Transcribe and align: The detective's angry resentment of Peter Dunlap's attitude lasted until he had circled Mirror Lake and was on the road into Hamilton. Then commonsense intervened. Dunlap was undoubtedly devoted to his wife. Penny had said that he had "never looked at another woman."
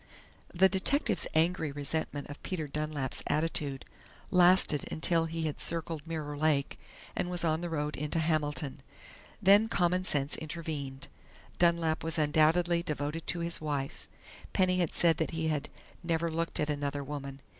The 0.51 0.67
detective's 0.67 1.27
angry 1.35 1.71
resentment 1.71 2.27
of 2.31 2.41
Peter 2.41 2.67
Dunlap's 2.67 3.21
attitude 3.27 3.85
lasted 4.31 4.91
until 4.91 5.25
he 5.25 5.43
had 5.43 5.59
circled 5.59 6.07
Mirror 6.07 6.37
Lake 6.39 6.79
and 7.15 7.29
was 7.29 7.43
on 7.43 7.61
the 7.61 7.69
road 7.69 7.95
into 7.95 8.17
Hamilton. 8.17 8.81
Then 9.43 9.69
commonsense 9.69 10.35
intervened. 10.37 11.07
Dunlap 11.59 12.03
was 12.03 12.17
undoubtedly 12.17 12.81
devoted 12.81 13.27
to 13.27 13.41
his 13.41 13.61
wife. 13.61 14.09
Penny 14.53 14.79
had 14.79 14.95
said 14.95 15.17
that 15.17 15.29
he 15.37 15.49
had 15.49 15.69
"never 16.01 16.31
looked 16.31 16.59
at 16.59 16.71
another 16.71 17.03
woman." 17.03 17.39